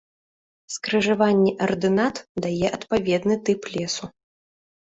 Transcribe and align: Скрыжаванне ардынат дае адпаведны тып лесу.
Скрыжаванне 0.75 1.51
ардынат 1.65 2.15
дае 2.47 2.67
адпаведны 2.79 3.35
тып 3.51 3.61
лесу. 3.75 4.05